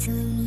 [0.00, 0.39] 此